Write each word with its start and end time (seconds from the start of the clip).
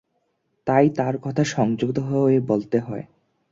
তাই 0.67 0.85
তাঁর 0.89 1.15
কথা 1.21 1.43
সংযত 1.45 1.97
হয়ে 1.99 2.39
বলতে 2.41 2.77
হয়। 2.79 3.05